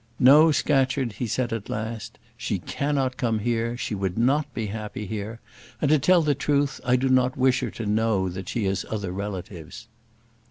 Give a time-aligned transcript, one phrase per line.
[0.19, 5.05] "No, Scatcherd," he said at last, "she cannot come here; she would not be happy
[5.05, 5.39] here,
[5.79, 8.83] and, to tell the truth, I do not wish her to know that she has
[8.89, 9.87] other relatives."